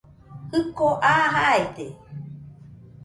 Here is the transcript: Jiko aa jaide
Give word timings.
Jiko 0.51 0.87
aa 1.11 1.21
jaide 1.35 1.85